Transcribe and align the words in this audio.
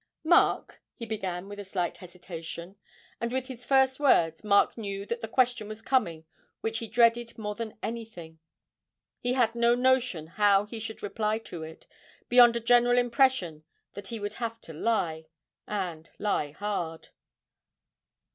'Mark,' 0.23 0.81
he 0.95 1.05
began 1.05 1.47
with 1.47 1.59
a 1.59 1.63
slight 1.63 1.97
hesitation, 1.97 2.75
and 3.19 3.31
with 3.31 3.49
his 3.49 3.67
first 3.67 3.99
words 3.99 4.43
Mark 4.43 4.75
knew 4.75 5.05
that 5.05 5.21
the 5.21 5.27
question 5.27 5.67
was 5.67 5.79
coming 5.83 6.25
which 6.61 6.79
he 6.79 6.87
dreaded 6.87 7.37
more 7.37 7.53
than 7.53 7.77
anything; 7.83 8.39
he 9.19 9.33
had 9.33 9.53
no 9.53 9.75
notion 9.75 10.25
how 10.25 10.65
he 10.65 10.79
should 10.79 11.03
reply 11.03 11.37
to 11.37 11.61
it, 11.61 11.85
beyond 12.29 12.55
a 12.55 12.59
general 12.59 12.97
impression 12.97 13.63
that 13.93 14.07
he 14.07 14.19
would 14.19 14.33
have 14.33 14.59
to 14.61 14.73
lie, 14.73 15.27
and 15.67 16.09
lie 16.17 16.49
hard. 16.49 17.09